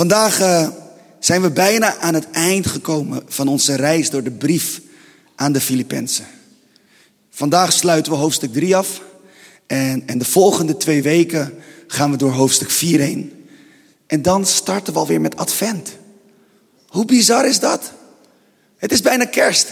[0.00, 0.68] Vandaag uh,
[1.18, 4.80] zijn we bijna aan het eind gekomen van onze reis door de brief
[5.34, 6.26] aan de Filippenzen.
[7.30, 9.02] Vandaag sluiten we hoofdstuk 3 af.
[9.66, 11.54] En, en de volgende twee weken
[11.86, 13.46] gaan we door hoofdstuk 4 heen.
[14.06, 15.90] En dan starten we alweer met Advent.
[16.88, 17.92] Hoe bizar is dat?
[18.76, 19.70] Het is bijna kerst.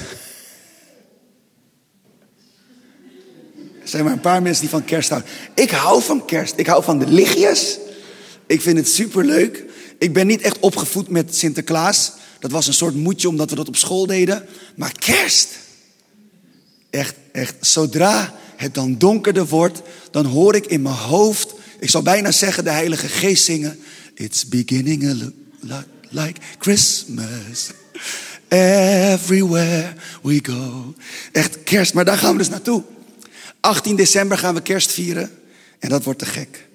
[3.81, 5.31] Er zijn maar een paar mensen die van kerst houden.
[5.55, 6.53] Ik hou van kerst.
[6.57, 7.79] Ik hou van de lichtjes.
[8.47, 9.67] Ik vind het superleuk.
[9.99, 12.13] Ik ben niet echt opgevoed met Sinterklaas.
[12.39, 14.47] Dat was een soort moedje omdat we dat op school deden.
[14.77, 15.49] Maar kerst.
[16.91, 17.55] Echt, echt.
[17.61, 22.65] Zodra het dan donkerder wordt, dan hoor ik in mijn hoofd, ik zal bijna zeggen,
[22.65, 23.79] de Heilige Geest zingen.
[24.15, 25.33] It's beginning
[26.09, 27.71] like Christmas.
[28.49, 29.93] Everywhere
[30.23, 30.95] we go.
[31.33, 32.83] Echt kerst, maar daar gaan we dus naartoe.
[33.61, 35.31] 18 december gaan we kerst vieren.
[35.79, 36.67] En dat wordt te gek.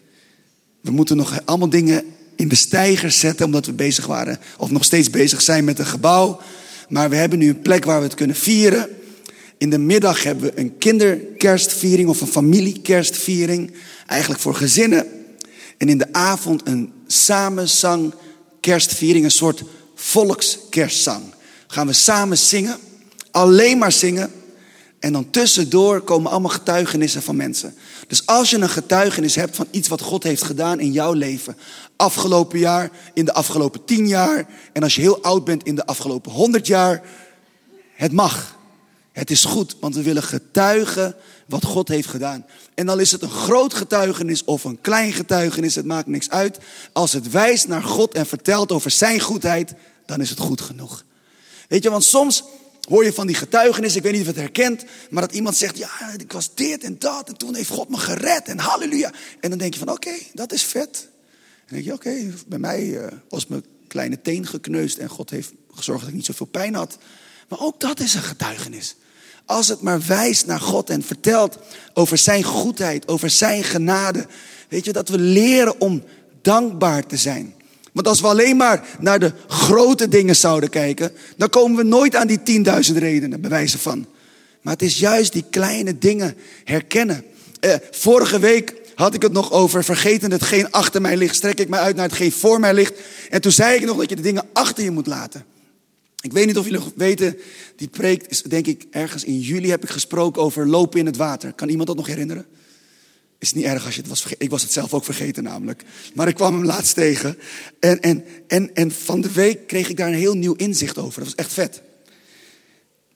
[0.81, 4.84] We moeten nog allemaal dingen in de stijger zetten, omdat we bezig waren, of nog
[4.84, 6.42] steeds bezig zijn met een gebouw.
[6.90, 8.89] Maar we hebben nu een plek waar we het kunnen vieren.
[9.58, 13.73] In de middag hebben we een kinderkerstviering of een familiekerstviering.
[14.08, 15.06] Eigenlijk voor gezinnen.
[15.78, 18.14] En in de avond een samenzang
[18.59, 19.26] kerstviering.
[19.26, 19.64] Een soort
[19.95, 21.23] volkskerstzang.
[21.67, 22.78] Gaan we samen zingen.
[23.31, 24.31] Alleen maar zingen.
[25.04, 27.76] En dan tussendoor komen allemaal getuigenissen van mensen.
[28.08, 31.58] Dus als je een getuigenis hebt van iets wat God heeft gedaan in jouw leven.
[31.95, 34.48] Afgelopen jaar, in de afgelopen tien jaar.
[34.73, 37.02] En als je heel oud bent in de afgelopen honderd jaar.
[37.94, 38.58] Het mag.
[39.12, 41.16] Het is goed, want we willen getuigen
[41.48, 42.45] wat God heeft gedaan.
[42.73, 46.58] En dan is het een groot getuigenis of een klein getuigenis, het maakt niks uit.
[46.94, 49.73] Als het wijst naar God en vertelt over zijn goedheid,
[50.06, 51.04] dan is het goed genoeg.
[51.67, 52.44] Weet je, want soms
[52.89, 55.78] hoor je van die getuigenis, ik weet niet of het herkent, maar dat iemand zegt,
[55.78, 59.12] ja, ik was dit en dat en toen heeft God me gered en halleluja.
[59.39, 61.08] En dan denk je van, oké, dat is vet.
[61.08, 65.30] En dan denk je, oké, bij mij uh, was mijn kleine teen gekneusd en God
[65.30, 66.98] heeft gezorgd dat ik niet zoveel pijn had.
[67.50, 68.95] Maar ook dat is een getuigenis.
[69.45, 71.58] Als het maar wijst naar God en vertelt
[71.94, 74.27] over zijn goedheid, over zijn genade.
[74.70, 76.04] Weet je, dat we leren om
[76.42, 77.54] dankbaar te zijn.
[77.93, 82.15] Want als we alleen maar naar de grote dingen zouden kijken, dan komen we nooit
[82.15, 84.05] aan die 10.000 redenen, bewijzen van.
[84.61, 87.23] Maar het is juist die kleine dingen herkennen.
[87.59, 91.70] Eh, vorige week had ik het nog over vergeten hetgeen achter mij ligt, strek ik
[91.70, 92.99] mij uit naar hetgeen voor mij ligt.
[93.30, 95.45] En toen zei ik nog dat je de dingen achter je moet laten.
[96.21, 97.37] Ik weet niet of jullie weten,
[97.76, 101.17] die preek is denk ik ergens in juli heb ik gesproken over lopen in het
[101.17, 101.53] water.
[101.53, 102.45] Kan iemand dat nog herinneren?
[103.43, 104.45] Is niet erg als je het was vergeten.
[104.45, 105.83] Ik was het zelf ook vergeten namelijk.
[106.14, 107.37] Maar ik kwam hem laatst tegen.
[107.80, 111.20] En, en, en, en van de week kreeg ik daar een heel nieuw inzicht over.
[111.20, 111.82] Dat was echt vet.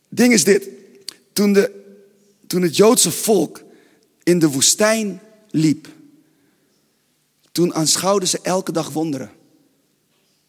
[0.10, 0.70] Ding is dit.
[1.34, 1.72] Toen, de,
[2.48, 3.64] toen het Joodse volk
[4.24, 5.88] in de woestijn liep.
[7.52, 9.32] Toen aanschouwden ze elke dag wonderen.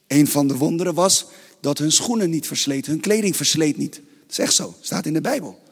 [0.06, 1.26] Een van de wonderen was
[1.60, 3.94] dat hun schoenen niet versleet, hun kleding versleet niet.
[3.94, 5.62] Dat is echt zo, staat in de Bijbel.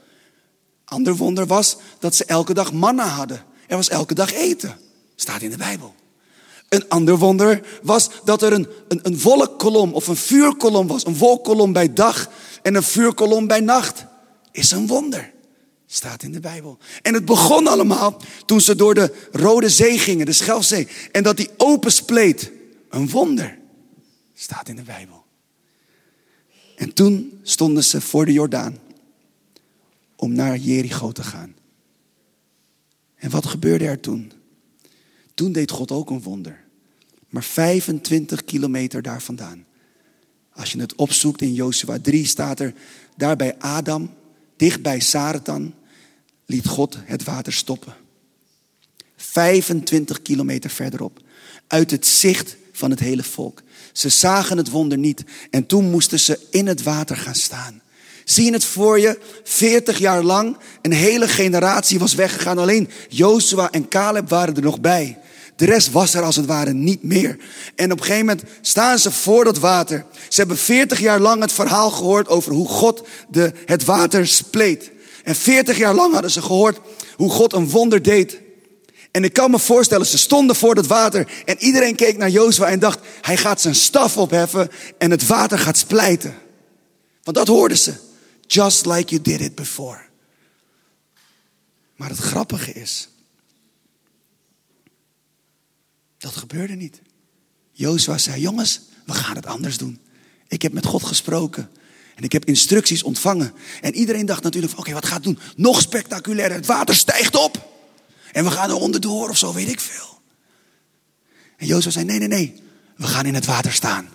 [0.84, 3.54] Ander wonder was dat ze elke dag manna hadden.
[3.66, 4.78] Er was elke dag eten,
[5.14, 5.94] staat in de Bijbel.
[6.68, 11.06] Een ander wonder was dat er een, een, een wolkkolom of een vuurkolom was.
[11.06, 12.30] Een wolkkolom bij dag
[12.62, 14.04] en een vuurkolom bij nacht.
[14.52, 15.32] Is een wonder.
[15.86, 16.78] Staat in de Bijbel.
[17.02, 20.88] En het begon allemaal toen ze door de Rode Zee gingen, de Schelfzee.
[21.12, 22.50] En dat die open spleet.
[22.88, 23.58] Een wonder.
[24.34, 25.24] Staat in de Bijbel.
[26.76, 28.78] En toen stonden ze voor de Jordaan
[30.16, 31.54] om naar Jericho te gaan.
[33.16, 34.32] En wat gebeurde er toen?
[35.34, 36.64] Toen deed God ook een wonder.
[37.28, 39.64] Maar 25 kilometer daar vandaan.
[40.52, 42.74] Als je het opzoekt in Jozua 3 staat er,
[43.16, 44.14] daar bij Adam,
[44.56, 45.74] dicht bij Saratan,
[46.46, 47.94] liet God het water stoppen.
[49.16, 51.20] 25 kilometer verderop.
[51.66, 53.62] Uit het zicht van het hele volk.
[53.92, 57.82] Ze zagen het wonder niet en toen moesten ze in het water gaan staan.
[58.28, 59.18] Zie het voor je?
[59.44, 62.58] 40 jaar lang, een hele generatie was weggegaan.
[62.58, 65.18] Alleen Jozua en Caleb waren er nog bij.
[65.56, 67.38] De rest was er als het ware niet meer.
[67.74, 70.04] En op een gegeven moment staan ze voor dat water.
[70.28, 74.90] Ze hebben 40 jaar lang het verhaal gehoord over hoe God de, het water spleet.
[75.24, 76.78] En 40 jaar lang hadden ze gehoord
[77.16, 78.40] hoe God een wonder deed.
[79.10, 82.66] En ik kan me voorstellen, ze stonden voor dat water en iedereen keek naar Jozua
[82.66, 84.68] en dacht, hij gaat zijn staf opheffen
[84.98, 86.34] en het water gaat splijten.
[87.22, 88.05] Want dat hoorden ze.
[88.46, 90.04] Just like you did it before.
[91.96, 93.08] Maar het grappige is,
[96.18, 97.00] dat gebeurde niet.
[97.72, 100.00] Jozua zei, jongens, we gaan het anders doen.
[100.48, 101.70] Ik heb met God gesproken.
[102.14, 103.52] En ik heb instructies ontvangen.
[103.80, 105.38] En iedereen dacht natuurlijk, oké, wat gaat doen?
[105.56, 107.74] Nog spectaculairder, het water stijgt op.
[108.32, 110.20] En we gaan er onderdoor of zo, weet ik veel.
[111.56, 112.62] En Jozef zei, nee, nee, nee.
[112.96, 114.08] we gaan in het water staan.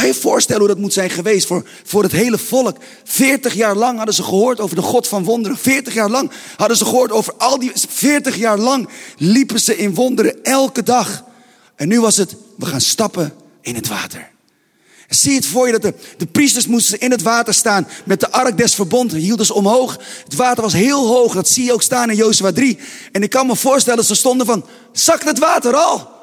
[0.00, 2.76] Kan je voorstellen hoe dat moet zijn geweest voor, voor het hele volk?
[3.04, 5.58] 40 jaar lang hadden ze gehoord over de God van wonderen.
[5.58, 7.72] 40 jaar lang hadden ze gehoord over al die.
[7.88, 11.24] 40 jaar lang liepen ze in wonderen elke dag.
[11.76, 14.30] En nu was het, we gaan stappen in het water.
[15.08, 18.30] Zie het voor je dat de, de priesters moesten in het water staan met de
[18.30, 19.12] ark des verbond.
[19.12, 19.98] Hielden ze omhoog.
[20.24, 21.34] Het water was heel hoog.
[21.34, 22.78] Dat zie je ook staan in Jozua 3.
[23.12, 26.19] En ik kan me voorstellen dat ze stonden van, zakt het water al?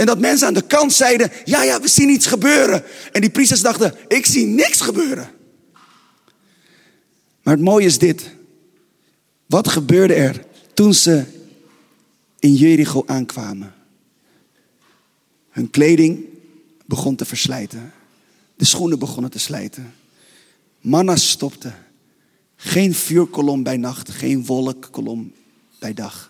[0.00, 2.82] En dat mensen aan de kant zeiden, ja, ja, we zien iets gebeuren.
[3.12, 5.30] En die priesters dachten, ik zie niks gebeuren.
[7.42, 8.30] Maar het mooie is dit.
[9.46, 10.44] Wat gebeurde er
[10.74, 11.24] toen ze
[12.38, 13.74] in Jericho aankwamen?
[15.50, 16.24] Hun kleding
[16.86, 17.92] begon te verslijten.
[18.56, 19.94] De schoenen begonnen te slijten.
[20.80, 21.72] Manna stopte.
[22.56, 25.32] Geen vuurkolom bij nacht, geen wolkkolom
[25.78, 26.29] bij dag.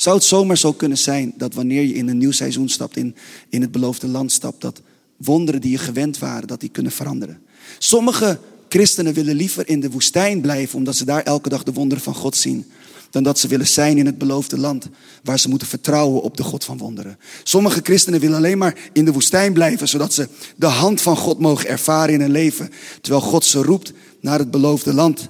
[0.00, 3.14] Zou het zomaar zo kunnen zijn dat wanneer je in een nieuw seizoen stapt, in,
[3.48, 4.80] in het beloofde land stapt, dat
[5.16, 7.42] wonderen die je gewend waren, dat die kunnen veranderen?
[7.78, 8.38] Sommige
[8.68, 12.14] christenen willen liever in de woestijn blijven, omdat ze daar elke dag de wonderen van
[12.14, 12.66] God zien
[13.10, 14.88] dan dat ze willen zijn in het beloofde land
[15.22, 17.18] waar ze moeten vertrouwen op de God van wonderen.
[17.42, 21.38] Sommige christenen willen alleen maar in de woestijn blijven, zodat ze de hand van God
[21.38, 22.70] mogen ervaren in hun leven,
[23.00, 25.28] terwijl God ze roept naar het beloofde land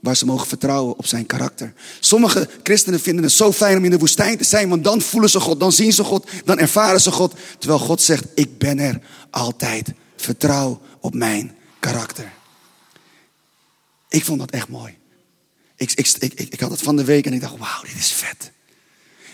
[0.00, 1.72] waar ze mogen vertrouwen op zijn karakter.
[2.00, 5.30] Sommige christenen vinden het zo fijn om in de woestijn te zijn, want dan voelen
[5.30, 8.78] ze God, dan zien ze God, dan ervaren ze God, terwijl God zegt, ik ben
[8.78, 9.00] er
[9.30, 9.92] altijd.
[10.16, 12.32] Vertrouw op mijn karakter.
[14.08, 14.98] Ik vond dat echt mooi.
[15.76, 18.12] Ik, ik, ik, ik, had het van de week en ik dacht, wauw, dit is
[18.12, 18.50] vet.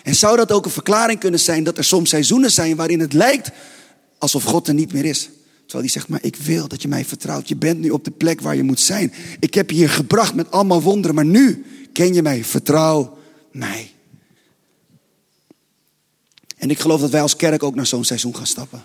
[0.02, 3.12] En zou dat ook een verklaring kunnen zijn dat er soms seizoenen zijn waarin het
[3.12, 3.50] lijkt
[4.18, 5.28] alsof God er niet meer is?
[5.66, 7.48] Terwijl hij zegt, maar ik wil dat je mij vertrouwt.
[7.48, 9.12] Je bent nu op de plek waar je moet zijn.
[9.40, 12.44] Ik heb je hier gebracht met allemaal wonderen, maar nu ken je mij.
[12.44, 13.18] Vertrouw
[13.52, 13.90] mij.
[16.56, 18.84] En ik geloof dat wij als kerk ook naar zo'n seizoen gaan stappen.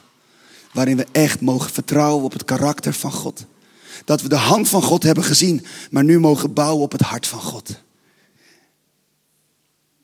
[0.74, 3.46] Waarin we echt mogen vertrouwen op het karakter van God.
[4.06, 7.28] Dat we de hand van God hebben gezien, maar nu mogen bouwen op het hart
[7.28, 7.82] van God.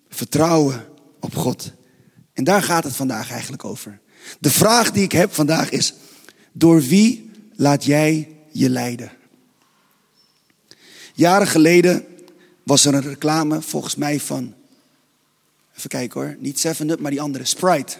[0.10, 0.86] Vertrouwen
[1.20, 1.72] op God.
[2.34, 4.00] En daar gaat het vandaag eigenlijk over.
[4.40, 5.94] De vraag die ik heb vandaag is:
[6.57, 9.12] door wie laat jij je leiden?
[11.13, 12.06] Jaren geleden
[12.63, 14.54] was er een reclame, volgens mij van,
[15.77, 17.98] even kijken hoor, niet Seven Up, maar die andere, Sprite.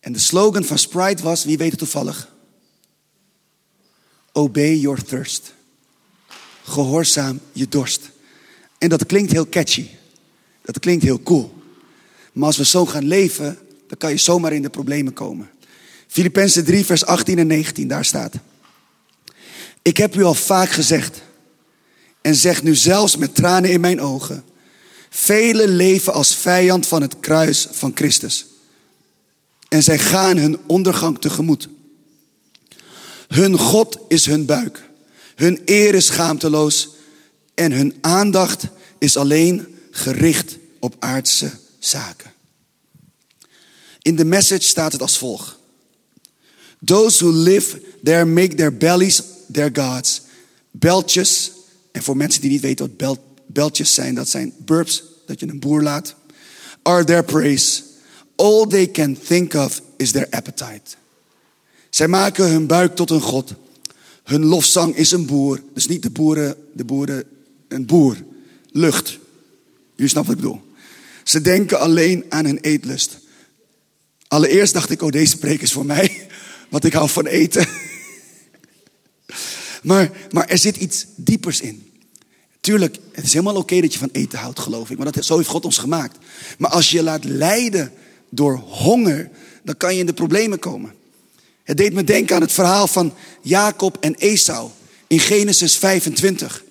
[0.00, 2.34] En de slogan van Sprite was, wie weet het toevallig?
[4.32, 5.54] Obey your thirst.
[6.62, 8.10] Gehoorzaam je dorst.
[8.78, 9.88] En dat klinkt heel catchy.
[10.62, 11.62] Dat klinkt heel cool.
[12.32, 15.50] Maar als we zo gaan leven, dan kan je zomaar in de problemen komen.
[16.12, 18.34] Filippenzen 3, vers 18 en 19, daar staat.
[19.82, 21.22] Ik heb u al vaak gezegd
[22.20, 24.44] en zeg nu zelfs met tranen in mijn ogen.
[25.10, 28.46] Velen leven als vijand van het kruis van Christus.
[29.68, 31.68] En zij gaan hun ondergang tegemoet.
[33.28, 34.90] Hun God is hun buik.
[35.34, 36.88] Hun eer is schaamteloos.
[37.54, 38.64] En hun aandacht
[38.98, 42.32] is alleen gericht op aardse zaken.
[44.02, 45.60] In de message staat het als volgt.
[46.84, 50.22] Those who live there make their bellies their gods.
[50.70, 51.52] Beltjes,
[51.92, 55.48] en voor mensen die niet weten wat bel, beltjes zijn, dat zijn burps, dat je
[55.48, 56.14] een boer laat,
[56.82, 57.82] are their praise.
[58.36, 60.96] All they can think of is their appetite.
[61.90, 63.54] Zij maken hun buik tot een god.
[64.24, 65.62] Hun lofzang is een boer.
[65.74, 67.24] Dus niet de boeren, de boeren,
[67.68, 68.16] een boer.
[68.70, 69.18] Lucht.
[69.96, 70.60] U snapt wat ik bedoel.
[71.24, 73.18] Ze denken alleen aan hun eetlust.
[74.28, 76.21] Allereerst dacht ik, oh deze preek is voor mij.
[76.72, 77.66] Want ik hou van eten.
[79.82, 81.92] Maar, maar er zit iets diepers in.
[82.60, 84.96] Tuurlijk, het is helemaal oké dat je van eten houdt, geloof ik.
[84.96, 86.18] Maar dat, zo heeft God ons gemaakt.
[86.58, 87.92] Maar als je je laat leiden
[88.28, 89.30] door honger,
[89.62, 90.94] dan kan je in de problemen komen.
[91.64, 94.70] Het deed me denken aan het verhaal van Jacob en Esau
[95.06, 96.64] in Genesis 25.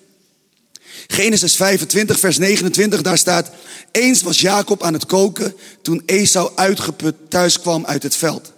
[1.06, 3.50] Genesis 25, vers 29, daar staat:
[3.90, 8.52] Eens was Jacob aan het koken toen Esau uitgeput thuis kwam uit het veld.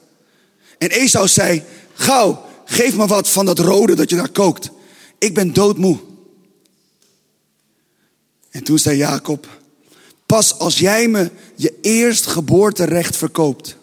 [0.79, 1.63] En Esau zei:
[1.95, 4.71] Gauw, geef me wat van dat rode dat je daar kookt.
[5.19, 5.99] Ik ben doodmoe.
[8.51, 9.49] En toen zei Jacob:
[10.27, 13.77] Pas als jij me je eerstgeboorterecht verkoopt.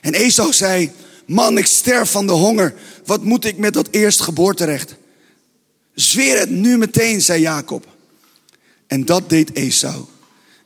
[0.00, 0.90] En Esau zei:
[1.26, 2.74] Man, ik sterf van de honger.
[3.04, 4.94] Wat moet ik met dat eerstgeboorterecht?
[5.94, 7.86] Zweer het nu meteen, zei Jacob.
[8.86, 10.04] En dat deed Esau.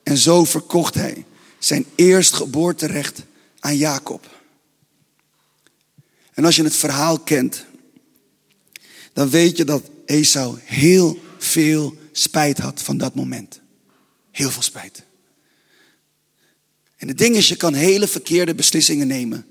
[0.02, 1.24] En zo verkocht hij
[1.58, 3.22] zijn eerstgeboorterecht
[3.60, 4.37] aan Jacob.
[6.38, 7.64] En als je het verhaal kent,
[9.12, 13.60] dan weet je dat Esau heel veel spijt had van dat moment.
[14.30, 15.02] Heel veel spijt.
[16.96, 19.46] En het ding is, je kan hele verkeerde beslissingen nemen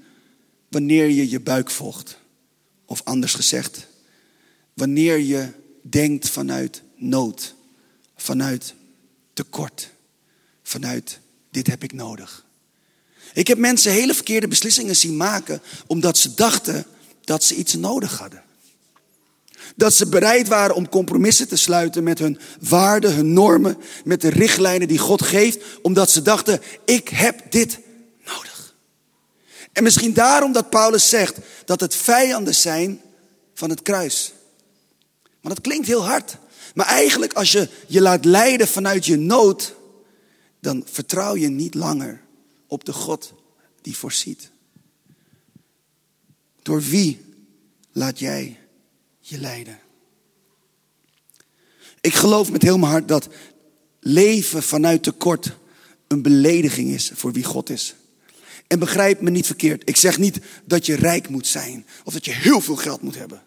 [0.67, 2.20] wanneer je je buik volgt.
[2.86, 3.88] Of anders gezegd,
[4.74, 5.50] wanneer je
[5.82, 7.56] denkt vanuit nood,
[8.15, 8.74] vanuit
[9.34, 9.89] tekort,
[10.63, 11.20] vanuit
[11.51, 12.47] dit heb ik nodig.
[13.38, 16.86] Ik heb mensen hele verkeerde beslissingen zien maken omdat ze dachten
[17.24, 18.44] dat ze iets nodig hadden.
[19.75, 24.29] Dat ze bereid waren om compromissen te sluiten met hun waarden, hun normen, met de
[24.29, 27.79] richtlijnen die God geeft, omdat ze dachten, ik heb dit
[28.25, 28.75] nodig.
[29.72, 33.01] En misschien daarom dat Paulus zegt dat het vijanden zijn
[33.53, 34.34] van het kruis.
[35.41, 36.38] Maar dat klinkt heel hard.
[36.74, 39.75] Maar eigenlijk als je je laat leiden vanuit je nood,
[40.60, 42.25] dan vertrouw je niet langer
[42.68, 43.34] op de God
[43.82, 44.52] die voorziet.
[46.62, 47.22] Door wie
[47.92, 48.60] laat jij
[49.20, 49.80] je leiden?
[52.02, 53.28] Ik geloof met heel mijn hart dat
[54.00, 55.58] leven vanuit tekort
[56.08, 57.96] een belediging is voor wie God is.
[58.68, 59.90] En begrijp me niet verkeerd.
[59.90, 63.16] Ik zeg niet dat je rijk moet zijn of dat je heel veel geld moet
[63.16, 63.47] hebben.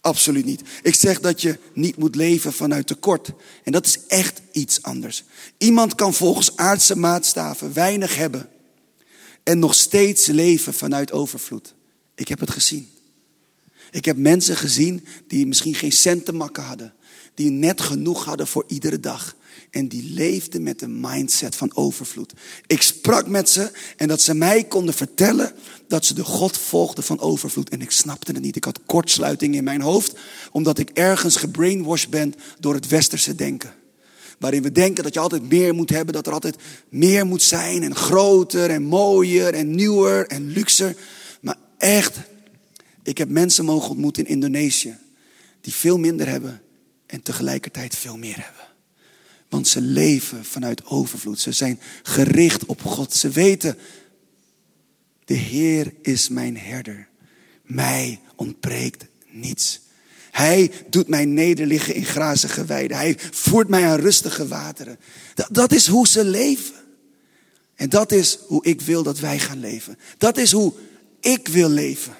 [0.00, 0.62] Absoluut niet.
[0.82, 3.32] Ik zeg dat je niet moet leven vanuit tekort.
[3.64, 5.24] En dat is echt iets anders.
[5.58, 8.48] Iemand kan volgens aardse maatstaven weinig hebben
[9.42, 11.74] en nog steeds leven vanuit overvloed.
[12.14, 12.90] Ik heb het gezien.
[13.90, 16.94] Ik heb mensen gezien die misschien geen cent te makken hadden,
[17.34, 19.36] die net genoeg hadden voor iedere dag.
[19.70, 22.32] En die leefden met een mindset van overvloed.
[22.66, 25.52] Ik sprak met ze en dat ze mij konden vertellen
[25.88, 27.68] dat ze de God volgden van overvloed.
[27.68, 28.56] En ik snapte het niet.
[28.56, 30.18] Ik had kortsluiting in mijn hoofd,
[30.52, 33.74] omdat ik ergens gebrainwashed ben door het westerse denken.
[34.38, 36.56] Waarin we denken dat je altijd meer moet hebben, dat er altijd
[36.88, 40.96] meer moet zijn en groter en mooier en nieuwer en luxer.
[41.40, 42.18] Maar echt,
[43.10, 44.96] ik heb mensen mogen ontmoeten in Indonesië
[45.60, 46.62] die veel minder hebben
[47.06, 48.68] en tegelijkertijd veel meer hebben.
[49.48, 51.40] Want ze leven vanuit overvloed.
[51.40, 53.14] Ze zijn gericht op God.
[53.14, 53.78] Ze weten,
[55.24, 57.08] de Heer is mijn herder.
[57.62, 59.80] Mij ontbreekt niets.
[60.30, 62.96] Hij doet mij nederliggen in grazige weiden.
[62.96, 64.98] Hij voert mij aan rustige wateren.
[65.34, 66.74] Dat, dat is hoe ze leven.
[67.74, 69.98] En dat is hoe ik wil dat wij gaan leven.
[70.18, 70.72] Dat is hoe
[71.20, 72.16] ik wil leven.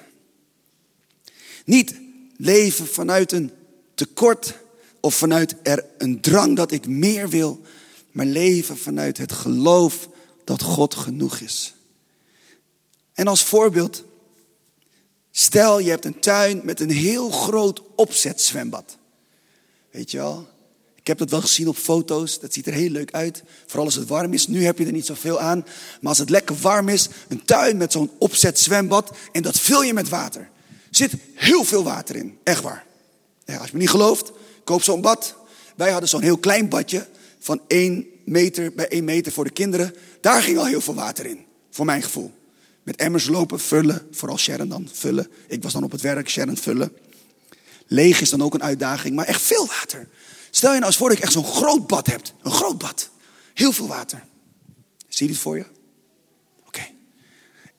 [1.65, 1.95] Niet
[2.37, 3.51] leven vanuit een
[3.93, 4.57] tekort
[4.99, 7.61] of vanuit er een drang dat ik meer wil,
[8.11, 10.09] maar leven vanuit het geloof
[10.43, 11.73] dat God genoeg is.
[13.13, 14.03] En als voorbeeld,
[15.31, 18.97] stel je hebt een tuin met een heel groot opzetzwembad.
[19.91, 20.47] Weet je wel?
[20.95, 23.43] Ik heb dat wel gezien op foto's, dat ziet er heel leuk uit.
[23.65, 24.47] Vooral als het warm is.
[24.47, 25.65] Nu heb je er niet zoveel aan.
[26.01, 29.93] Maar als het lekker warm is, een tuin met zo'n opzetzwembad en dat vul je
[29.93, 30.49] met water.
[31.01, 32.85] Zit heel veel water in, echt waar.
[33.45, 34.31] Als je me niet gelooft,
[34.63, 35.35] koop zo'n bad.
[35.75, 37.07] Wij hadden zo'n heel klein badje
[37.39, 39.95] van 1 meter bij 1 meter voor de kinderen.
[40.19, 42.31] Daar ging al heel veel water in, voor mijn gevoel.
[42.83, 45.27] Met emmers lopen, vullen, vooral Sharon dan vullen.
[45.47, 46.91] Ik was dan op het werk, Sharon vullen.
[47.87, 50.07] Leeg is dan ook een uitdaging, maar echt veel water.
[50.51, 52.33] Stel je nou eens voor dat je echt zo'n groot bad hebt.
[52.41, 53.09] Een groot bad.
[53.53, 54.23] Heel veel water.
[55.07, 55.65] Zie je dit voor je?
[56.67, 56.87] Oké.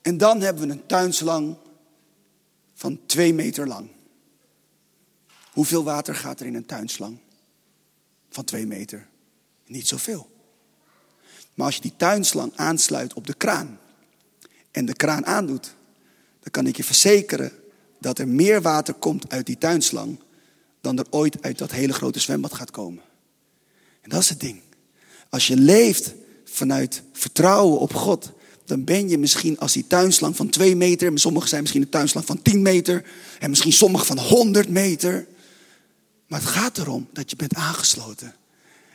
[0.03, 1.57] En dan hebben we een tuinslang
[2.83, 3.89] van twee meter lang.
[5.53, 7.19] Hoeveel water gaat er in een tuinslang?
[8.31, 9.07] Van twee meter.
[9.67, 10.31] Niet zoveel.
[11.55, 13.79] Maar als je die tuinslang aansluit op de kraan
[14.71, 15.75] en de kraan aandoet,
[16.41, 17.53] dan kan ik je verzekeren
[17.99, 20.19] dat er meer water komt uit die tuinslang
[20.81, 23.03] dan er ooit uit dat hele grote zwembad gaat komen.
[24.01, 24.61] En dat is het ding.
[25.29, 28.33] Als je leeft vanuit vertrouwen op God,
[28.65, 32.27] dan ben je misschien als die tuinslang van twee meter, sommigen zijn misschien een tuinslang
[32.27, 33.05] van 10 meter,
[33.39, 35.27] en misschien sommigen van 100 meter.
[36.27, 38.35] Maar het gaat erom dat je bent aangesloten.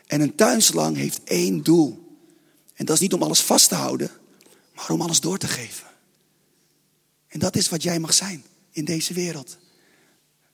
[0.05, 2.17] En een tuinslang heeft één doel.
[2.73, 4.11] En dat is niet om alles vast te houden,
[4.75, 5.87] maar om alles door te geven.
[7.27, 9.57] En dat is wat jij mag zijn in deze wereld.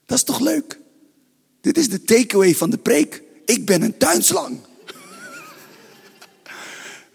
[0.05, 0.79] Dat is toch leuk?
[1.62, 3.22] Dit is de takeaway van de preek.
[3.46, 4.60] Ik ben een tuinslang.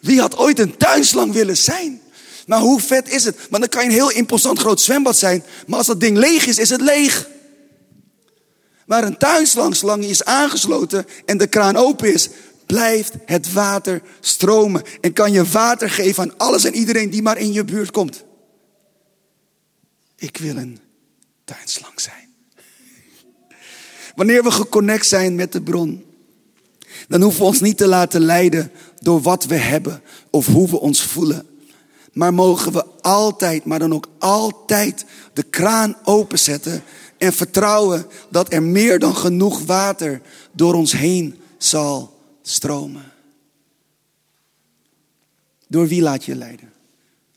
[0.00, 2.00] Wie had ooit een tuinslang willen zijn?
[2.46, 3.36] Maar hoe vet is het?
[3.50, 5.44] Want dan kan je een heel imposant groot zwembad zijn.
[5.66, 7.28] Maar als dat ding leeg is, is het leeg.
[8.86, 12.28] Maar een tuinslang, zolang is aangesloten en de kraan open is,
[12.66, 14.82] blijft het water stromen.
[15.00, 18.24] En kan je water geven aan alles en iedereen die maar in je buurt komt.
[20.16, 20.78] Ik wil een
[21.44, 22.34] tuinslang zijn.
[24.14, 26.04] Wanneer we geconnect zijn met de bron,
[27.08, 30.80] dan hoeven we ons niet te laten leiden door wat we hebben of hoe we
[30.80, 31.46] ons voelen.
[32.12, 36.82] Maar mogen we altijd, maar dan ook altijd de kraan openzetten
[37.18, 43.12] en vertrouwen dat er meer dan genoeg water door ons heen zal stromen.
[45.68, 46.72] Door wie laat je je leiden?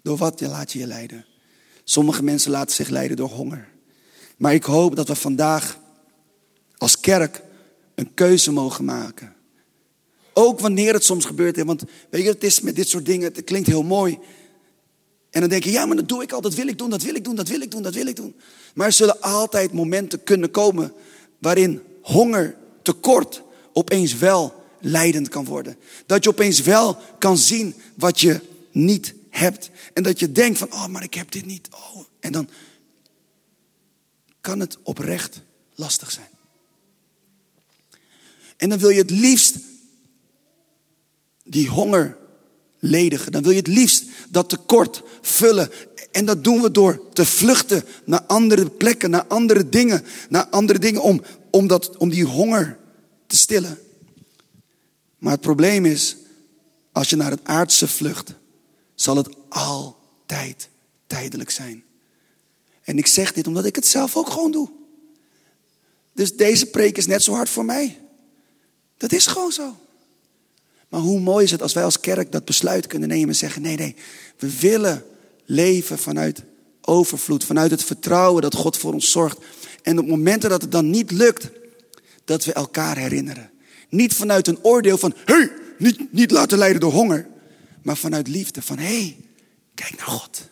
[0.01, 1.25] Door wat laat je je leiden?
[1.83, 3.69] Sommige mensen laten zich leiden door honger.
[4.37, 5.79] Maar ik hoop dat we vandaag
[6.77, 7.41] als kerk
[7.95, 9.35] een keuze mogen maken.
[10.33, 11.63] Ook wanneer het soms gebeurt.
[11.63, 14.19] Want weet je, het is met dit soort dingen, het klinkt heel mooi.
[15.29, 17.01] En dan denk je, ja, maar dat doe ik al, dat wil ik doen, dat
[17.01, 18.35] wil ik doen, dat wil ik doen, dat wil ik doen.
[18.73, 20.93] Maar er zullen altijd momenten kunnen komen
[21.39, 23.41] waarin honger, tekort,
[23.73, 25.77] opeens wel leidend kan worden.
[26.05, 28.39] Dat je opeens wel kan zien wat je
[28.71, 29.69] niet hebt.
[29.93, 31.67] En dat je denkt van, oh, maar ik heb dit niet.
[31.71, 32.03] Oh.
[32.19, 32.49] En dan
[34.41, 35.41] kan het oprecht
[35.75, 36.29] lastig zijn.
[38.57, 39.55] En dan wil je het liefst
[41.51, 42.17] die honger
[42.79, 43.31] ledigen.
[43.31, 45.69] Dan wil je het liefst dat tekort vullen.
[46.11, 50.79] En dat doen we door te vluchten naar andere plekken, naar andere dingen, naar andere
[50.79, 52.77] dingen om, om, dat, om die honger
[53.27, 53.79] te stillen.
[55.17, 56.15] Maar het probleem is,
[56.91, 58.33] als je naar het aardse vlucht,
[58.95, 60.69] zal het altijd
[61.07, 61.83] tijdelijk zijn.
[62.83, 64.69] En ik zeg dit omdat ik het zelf ook gewoon doe.
[66.13, 67.99] Dus deze preek is net zo hard voor mij.
[68.97, 69.75] Dat is gewoon zo.
[70.91, 73.61] Maar hoe mooi is het als wij als kerk dat besluit kunnen nemen en zeggen:
[73.61, 73.95] nee, nee,
[74.37, 75.03] we willen
[75.45, 76.43] leven vanuit
[76.81, 79.37] overvloed, vanuit het vertrouwen dat God voor ons zorgt.
[79.81, 81.49] En op momenten dat het dan niet lukt,
[82.25, 83.49] dat we elkaar herinneren.
[83.89, 87.27] Niet vanuit een oordeel van: hé, hey, niet, niet laten leiden door honger.
[87.83, 89.17] Maar vanuit liefde van: hé, hey,
[89.73, 90.49] kijk naar God.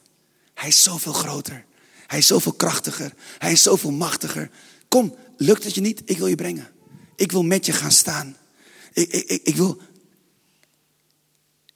[0.53, 1.65] Hij is zoveel groter.
[2.07, 3.13] Hij is zoveel krachtiger.
[3.37, 4.49] Hij is zoveel machtiger.
[4.87, 6.01] Kom, lukt het je niet?
[6.05, 6.67] Ik wil je brengen.
[7.15, 8.37] Ik wil met je gaan staan.
[8.93, 9.81] Ik, ik, ik, ik wil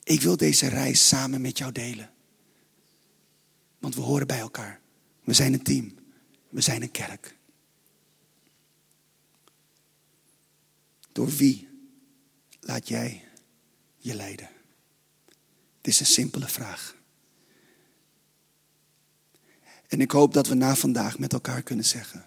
[0.04, 2.12] ik wil deze reis samen met jou delen.
[3.80, 4.82] Want we horen bij elkaar.
[5.24, 5.96] We zijn een team.
[6.50, 7.38] We zijn een kerk.
[11.12, 11.70] Door wie
[12.60, 13.28] laat jij
[13.98, 14.50] je leiden?
[15.78, 16.96] Het is een simpele vraag.
[19.88, 22.26] En ik hoop dat we na vandaag met elkaar kunnen zeggen: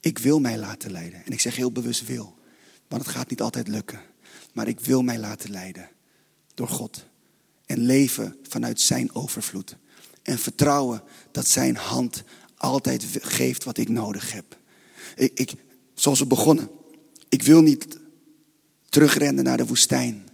[0.00, 1.24] Ik wil mij laten leiden.
[1.24, 2.38] En ik zeg heel bewust wil,
[2.88, 4.00] want het gaat niet altijd lukken.
[4.52, 5.90] Maar ik wil mij laten leiden
[6.60, 7.04] door God.
[7.66, 9.76] En leven vanuit zijn overvloed.
[10.22, 12.22] En vertrouwen dat zijn hand
[12.56, 14.58] altijd geeft wat ik nodig heb.
[15.16, 15.52] Ik, ik,
[15.94, 16.70] zoals we begonnen.
[17.28, 17.98] Ik wil niet
[18.88, 20.28] terugrennen naar de woestijn.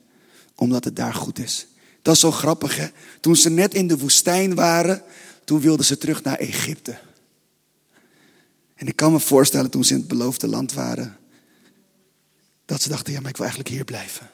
[0.55, 1.67] Omdat het daar goed is.
[2.03, 2.89] Dat is zo grappig hè.
[3.21, 5.03] Toen ze net in de woestijn waren.
[5.45, 6.99] Toen wilden ze terug naar Egypte.
[8.75, 11.17] En ik kan me voorstellen toen ze in het beloofde land waren.
[12.65, 14.31] Dat ze dachten, ja maar ik wil eigenlijk hier blijven.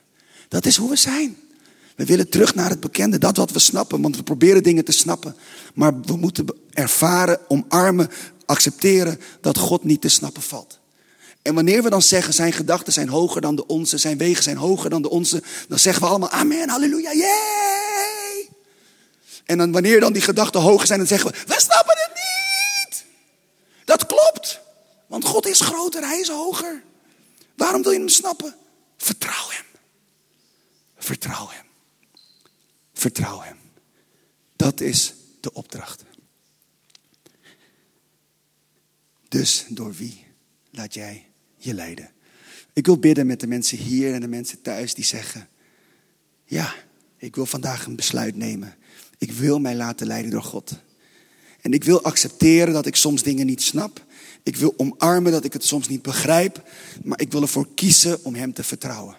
[0.48, 1.36] Dat is hoe we zijn.
[1.96, 4.92] We willen terug naar het bekende, dat wat we snappen, want we proberen dingen te
[4.92, 5.36] snappen.
[5.74, 8.10] Maar we moeten ervaren, omarmen,
[8.46, 10.80] accepteren dat God niet te snappen valt.
[11.42, 14.56] En wanneer we dan zeggen, zijn gedachten zijn hoger dan de onze, zijn wegen zijn
[14.56, 18.48] hoger dan de onze, dan zeggen we allemaal amen, halleluja, yay!
[19.44, 23.04] En dan wanneer dan die gedachten hoger zijn, dan zeggen we, we snappen het niet!
[23.84, 24.60] Dat klopt,
[25.06, 26.82] want God is groter, Hij is hoger.
[27.56, 28.54] Waarom wil je hem snappen?
[28.96, 29.64] Vertrouw Hem.
[30.98, 31.71] Vertrouw Hem.
[33.02, 33.56] Vertrouw Hem.
[34.56, 36.04] Dat is de opdracht.
[39.28, 40.24] Dus door wie
[40.70, 42.10] laat jij je leiden?
[42.72, 45.48] Ik wil bidden met de mensen hier en de mensen thuis die zeggen:
[46.44, 46.74] Ja,
[47.16, 48.74] ik wil vandaag een besluit nemen.
[49.18, 50.72] Ik wil mij laten leiden door God.
[51.60, 54.04] En ik wil accepteren dat ik soms dingen niet snap.
[54.42, 56.70] Ik wil omarmen dat ik het soms niet begrijp.
[57.02, 59.16] Maar ik wil ervoor kiezen om Hem te vertrouwen.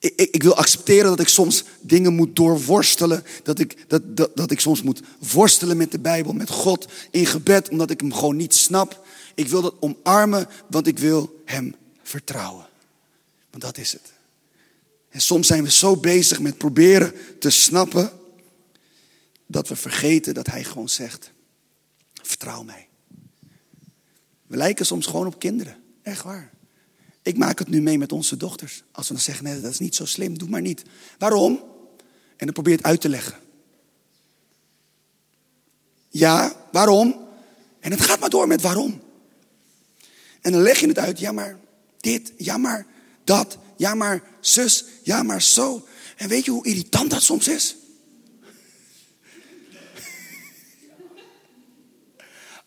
[0.00, 3.24] Ik, ik, wil accepteren dat ik soms dingen moet doorworstelen.
[3.42, 5.00] Dat ik, dat, dat, dat ik soms moet
[5.32, 9.06] worstelen met de Bijbel, met God, in gebed, omdat ik hem gewoon niet snap.
[9.34, 12.66] Ik wil dat omarmen, want ik wil hem vertrouwen.
[13.50, 14.12] Want dat is het.
[15.10, 18.12] En soms zijn we zo bezig met proberen te snappen,
[19.46, 21.32] dat we vergeten dat hij gewoon zegt,
[22.22, 22.88] vertrouw mij.
[24.46, 26.50] We lijken soms gewoon op kinderen, echt waar.
[27.30, 28.82] Ik maak het nu mee met onze dochters.
[28.92, 30.82] Als we dan zeggen, nee, dat is niet zo slim, doe maar niet.
[31.18, 31.62] Waarom?
[32.36, 33.38] En dan probeer het uit te leggen.
[36.08, 37.28] Ja, waarom?
[37.80, 39.00] En het gaat maar door met waarom.
[40.40, 41.58] En dan leg je het uit, ja maar
[41.96, 42.86] dit, ja maar
[43.24, 45.86] dat, ja maar zus, ja maar zo.
[46.16, 47.76] En weet je hoe irritant dat soms is?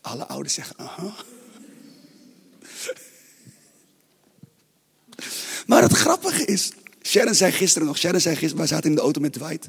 [0.00, 1.14] Alle ouders zeggen, aha.
[5.66, 6.72] Maar het grappige is,
[7.02, 9.68] Sharon zei gisteren nog, Sharon zei gisteren, wij zaten in de auto met Dwight.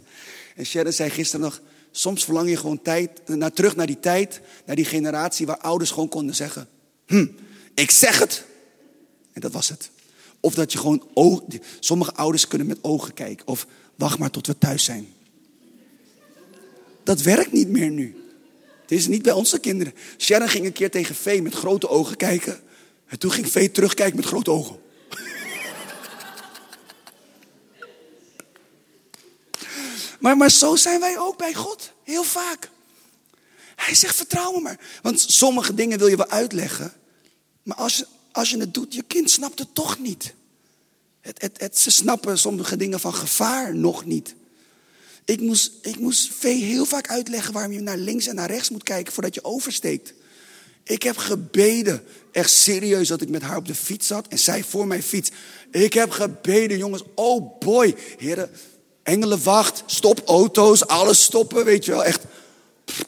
[0.56, 4.42] En Sharon zei gisteren nog, soms verlang je gewoon tijd, naar, terug naar die tijd,
[4.66, 6.68] naar die generatie waar ouders gewoon konden zeggen,
[7.06, 7.26] hm,
[7.74, 8.46] ik zeg het.
[9.34, 9.90] En dat was het.
[10.40, 11.42] Of dat je gewoon, oog,
[11.80, 13.48] sommige ouders kunnen met ogen kijken.
[13.48, 15.08] Of wacht maar tot we thuis zijn.
[17.04, 18.16] Dat werkt niet meer nu.
[18.82, 19.94] Het is niet bij onze kinderen.
[20.18, 22.60] Sharon ging een keer tegen Vee met grote ogen kijken.
[23.08, 24.80] En toen ging Vee terugkijken met grote ogen.
[30.26, 31.92] Maar, maar zo zijn wij ook bij God.
[32.04, 32.70] Heel vaak.
[33.76, 34.80] Hij zegt, vertrouw me maar.
[35.02, 36.94] Want sommige dingen wil je wel uitleggen.
[37.64, 40.34] Maar als je, als je het doet, je kind snapt het toch niet.
[41.22, 44.36] Het, het, het, ze snappen sommige dingen van gevaar nog niet.
[45.26, 48.70] Ik moest, ik moest Vee heel vaak uitleggen waarom je naar links en naar rechts
[48.70, 50.14] moet kijken voordat je oversteekt.
[50.84, 54.64] Ik heb gebeden, echt serieus, dat ik met haar op de fiets zat en zij
[54.64, 55.32] voor mijn fiets.
[55.72, 58.50] Ik heb gebeden, jongens, oh boy, heren,
[59.06, 62.24] engelenwacht, stop auto's, alles stoppen, weet je wel, echt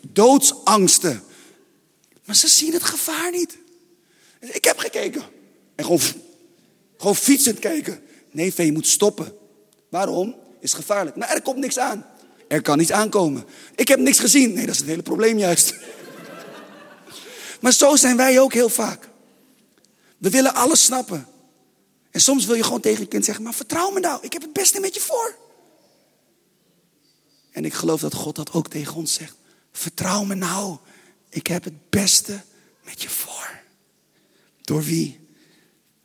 [0.02, 1.24] doodsangsten.
[2.26, 3.58] Maar ze zien het gevaar niet.
[4.40, 5.22] Ik heb gekeken
[5.76, 6.02] en gewoon,
[6.98, 8.02] gewoon fietsend kijken.
[8.32, 9.34] Nee, Vee, je moet stoppen.
[9.90, 10.36] Waarom?
[10.60, 11.16] Is gevaarlijk.
[11.16, 12.06] Maar er komt niks aan.
[12.48, 13.46] Er kan niets aankomen.
[13.76, 14.54] Ik heb niks gezien.
[14.54, 15.74] Nee, dat is het hele probleem juist.
[17.62, 19.10] Maar zo zijn wij ook heel vaak.
[20.18, 21.28] We willen alles snappen.
[22.12, 24.42] En soms wil je gewoon tegen je kind zeggen: Maar vertrouw me nou, ik heb
[24.42, 25.36] het beste met je voor.
[27.58, 29.36] En ik geloof dat God dat ook tegen ons zegt:
[29.72, 30.78] Vertrouw me nou,
[31.30, 32.42] ik heb het beste
[32.86, 33.60] met je voor.
[34.62, 35.20] Door wie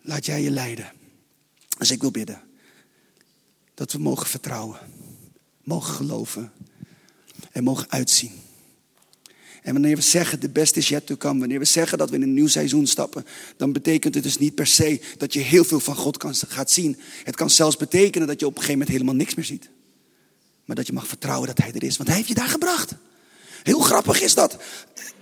[0.01, 0.93] laat jij je leiden?
[1.79, 2.43] Dus ik wil bidden
[3.75, 4.79] dat we mogen vertrouwen,
[5.63, 6.53] mogen geloven
[7.51, 8.33] en mogen uitzien.
[9.63, 12.17] En wanneer we zeggen, de best is yet to come, wanneer we zeggen dat we
[12.17, 15.65] in een nieuw seizoen stappen, dan betekent het dus niet per se dat je heel
[15.65, 17.01] veel van God kan, gaat zien.
[17.25, 19.71] Het kan zelfs betekenen dat je op een gegeven moment helemaal niks meer ziet.
[20.65, 22.93] Maar dat je mag vertrouwen dat Hij er is, want Hij heeft je daar gebracht.
[23.63, 24.57] Heel grappig is dat.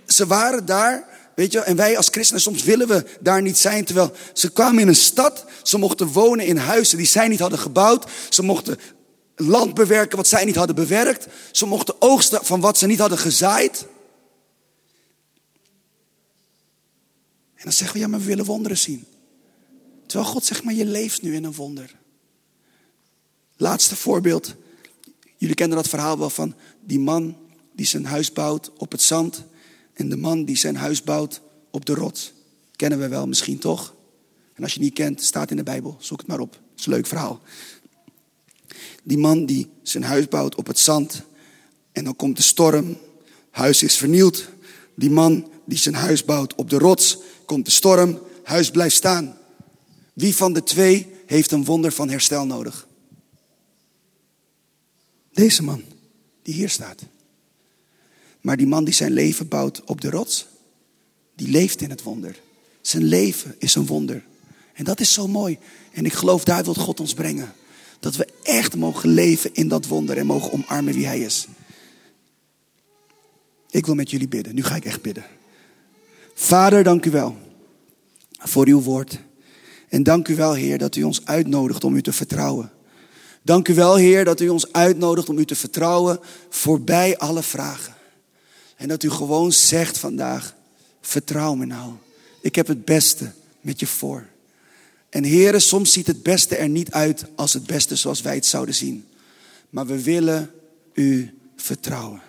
[0.05, 3.85] Ze waren daar, weet je, en wij als christenen, soms willen we daar niet zijn.
[3.85, 7.59] Terwijl ze kwamen in een stad, ze mochten wonen in huizen die zij niet hadden
[7.59, 8.09] gebouwd.
[8.29, 8.79] Ze mochten
[9.35, 11.27] land bewerken wat zij niet hadden bewerkt.
[11.51, 13.85] Ze mochten oogsten van wat ze niet hadden gezaaid.
[17.55, 19.05] En dan zeggen we, ja, maar we willen wonderen zien.
[20.05, 21.95] Terwijl God zegt, maar je leeft nu in een wonder.
[23.57, 24.55] Laatste voorbeeld.
[25.41, 27.37] Jullie kennen dat verhaal wel van die man
[27.73, 29.43] die zijn huis bouwt op het zand.
[29.93, 32.33] En de man die zijn huis bouwt op de rots.
[32.75, 33.95] Kennen we wel misschien toch?
[34.53, 35.97] En als je niet kent, staat in de Bijbel.
[35.99, 36.53] Zoek het maar op.
[36.53, 37.39] Het is een leuk verhaal.
[39.03, 41.21] Die man die zijn huis bouwt op het zand.
[41.91, 42.97] En dan komt de storm.
[43.51, 44.47] Huis is vernield.
[44.95, 47.17] Die man die zijn huis bouwt op de rots.
[47.45, 48.19] Komt de storm.
[48.43, 49.37] Huis blijft staan.
[50.13, 52.87] Wie van de twee heeft een wonder van herstel nodig?
[55.33, 55.83] Deze man
[56.41, 57.01] die hier staat.
[58.41, 60.47] Maar die man die zijn leven bouwt op de rots,
[61.35, 62.39] die leeft in het wonder.
[62.81, 64.23] Zijn leven is een wonder.
[64.73, 65.57] En dat is zo mooi.
[65.91, 67.53] En ik geloof daar wil God ons brengen.
[67.99, 71.47] Dat we echt mogen leven in dat wonder en mogen omarmen wie Hij is.
[73.69, 74.55] Ik wil met jullie bidden.
[74.55, 75.25] Nu ga ik echt bidden.
[76.33, 77.37] Vader, dank u wel
[78.39, 79.19] voor uw woord.
[79.89, 82.71] En dank u wel, Heer, dat u ons uitnodigt om u te vertrouwen.
[83.41, 87.95] Dank u wel, Heer, dat u ons uitnodigt om u te vertrouwen voorbij alle vragen.
[88.75, 90.55] En dat u gewoon zegt vandaag,
[91.01, 91.91] vertrouw me nou.
[92.41, 94.25] Ik heb het beste met je voor.
[95.09, 98.45] En heren, soms ziet het beste er niet uit als het beste zoals wij het
[98.45, 99.05] zouden zien.
[99.69, 100.51] Maar we willen
[100.93, 102.21] u vertrouwen.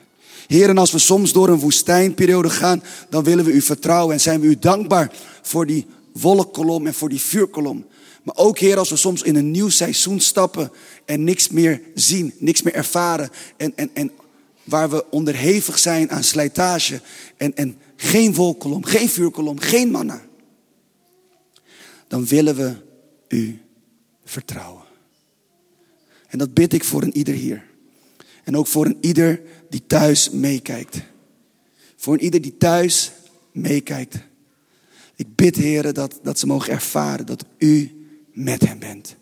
[0.46, 4.40] Heren, als we soms door een woestijnperiode gaan, dan willen we u vertrouwen en zijn
[4.40, 7.87] we u dankbaar voor die wolkkolom en voor die vuurkolom.
[8.23, 10.73] Maar ook, Heer, als we soms in een nieuw seizoen stappen
[11.05, 14.11] en niks meer zien, niks meer ervaren en, en, en
[14.65, 17.01] waar we onderhevig zijn aan slijtage
[17.37, 20.23] en, en geen wolkolom, geen vuurkolom, geen manna,
[22.09, 22.75] dan willen we
[23.29, 23.61] u
[24.25, 24.85] vertrouwen.
[26.29, 27.65] En dat bid ik voor een ieder hier.
[28.45, 31.03] En ook voor een ieder die thuis meekijkt.
[31.97, 33.13] Voor een ieder die thuis
[33.53, 34.17] meekijkt.
[35.17, 38.02] Ik bid, heren, dat, dat ze mogen ervaren dat u
[38.33, 39.16] met hen bent.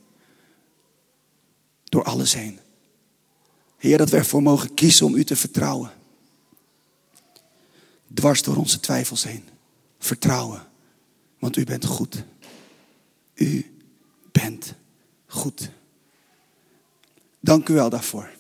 [1.85, 2.59] Door alles heen.
[3.77, 5.91] Heer, dat we ervoor mogen kiezen om u te vertrouwen.
[8.15, 9.45] Dwars door onze twijfels heen.
[9.99, 10.67] Vertrouwen,
[11.39, 12.25] want u bent goed.
[13.35, 13.81] U
[14.33, 14.75] bent
[15.27, 15.71] goed.
[17.41, 18.31] Dank u wel daarvoor.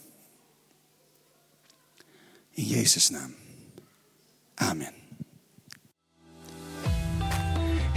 [2.50, 3.34] In Jezus' naam.
[4.54, 4.99] Amen.